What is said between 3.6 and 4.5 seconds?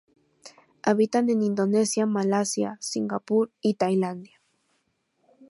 y Tailandia.